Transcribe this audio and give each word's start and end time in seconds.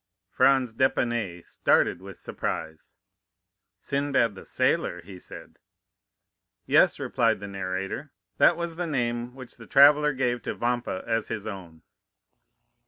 '"Franz 0.35 0.73
d'Épinay 0.73 1.43
started 1.43 2.01
with 2.01 2.17
surprise. 2.19 2.95
"Sinbad 3.77 4.33
the 4.33 4.47
Sailor?" 4.47 5.01
he 5.01 5.19
said. 5.19 5.59
"Yes," 6.65 6.99
replied 6.99 7.39
the 7.39 7.47
narrator; 7.47 8.11
"that 8.37 8.57
was 8.57 8.77
the 8.77 8.87
name 8.87 9.35
which 9.35 9.57
the 9.57 9.67
traveller 9.67 10.13
gave 10.13 10.41
to 10.41 10.55
Vampa 10.55 11.03
as 11.05 11.27
his 11.27 11.45
own." 11.45 11.83